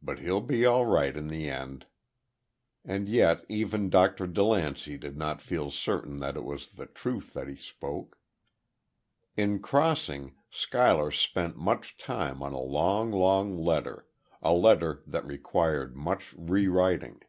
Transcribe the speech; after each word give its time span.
But 0.00 0.20
he'll 0.20 0.40
be 0.40 0.64
all 0.64 0.86
right 0.86 1.16
in 1.16 1.26
the 1.26 1.50
end." 1.50 1.86
And 2.84 3.08
yet 3.08 3.44
even 3.48 3.90
Dr. 3.90 4.28
DeLancey 4.28 4.96
did 4.96 5.16
not 5.16 5.42
feel 5.42 5.68
certain 5.72 6.18
that 6.18 6.36
it 6.36 6.44
was 6.44 6.68
the 6.68 6.86
truth 6.86 7.32
that 7.34 7.48
he 7.48 7.56
spoke. 7.56 8.16
In 9.36 9.58
crossing, 9.60 10.36
Schuyler 10.48 11.10
spent 11.10 11.56
much 11.56 11.96
time 11.96 12.40
on 12.40 12.52
a 12.52 12.60
long, 12.62 13.10
long 13.10 13.58
letter 13.58 14.06
a 14.40 14.52
letter 14.54 15.02
that 15.08 15.26
required 15.26 15.96
much 15.96 16.32
rewriting. 16.38 17.22